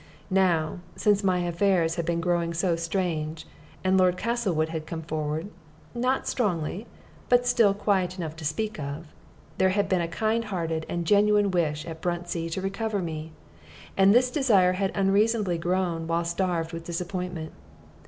Now, 0.31 0.79
since 0.95 1.23
my 1.23 1.41
affairs 1.41 1.93
had 1.93 2.07
been 2.07 2.19
growing 2.21 2.55
so 2.55 2.75
strange, 2.75 3.45
and 3.83 3.99
Lord 3.99 4.17
Castlewood 4.17 4.69
had 4.69 4.87
come 4.87 5.03
forward 5.03 5.51
not 5.93 6.27
strongly, 6.27 6.87
but 7.29 7.45
still 7.45 7.75
quite 7.75 8.17
enough 8.17 8.35
to 8.37 8.43
speak 8.45 8.79
of 8.79 9.05
there 9.59 9.69
had 9.69 9.87
been 9.87 10.01
a 10.01 10.07
kind 10.07 10.45
hearted 10.45 10.87
and 10.89 11.05
genuine 11.05 11.51
wish 11.51 11.85
at 11.85 12.01
Bruntsea 12.01 12.49
to 12.49 12.61
recover 12.61 12.97
me. 12.97 13.31
And 13.95 14.11
this 14.11 14.31
desire 14.31 14.73
had 14.73 14.89
unreasonably 14.97 15.59
grown 15.59 16.07
while 16.07 16.25
starved 16.25 16.73
with 16.73 16.85
disappointment. 16.85 17.51